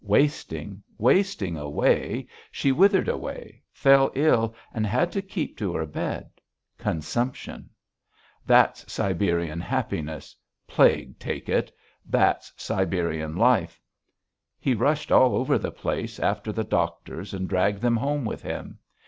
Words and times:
Wasting, 0.03 0.81
wasting 0.97 1.57
away, 1.57 2.25
she 2.51 2.71
withered 2.71 3.07
away, 3.07 3.61
fell 3.71 4.11
ill 4.15 4.55
and 4.73 4.83
had 4.87 5.11
to 5.11 5.21
keep 5.21 5.55
to 5.59 5.75
her 5.75 5.85
bed.... 5.85 6.31
Consumption. 6.79 7.69
That's 8.43 8.91
Siberian 8.91 9.59
happiness, 9.61 10.35
plague 10.65 11.19
take 11.19 11.49
it; 11.49 11.71
that's 12.03 12.51
Siberian 12.57 13.35
life.... 13.35 13.79
He 14.59 14.73
rushed 14.73 15.11
all 15.11 15.35
over 15.35 15.59
the 15.59 15.69
place 15.71 16.19
after 16.19 16.51
the 16.51 16.63
doctors 16.63 17.31
and 17.31 17.47
dragged 17.47 17.81
them 17.81 17.97
home 17.97 18.25
with 18.25 18.41
him. 18.41 18.79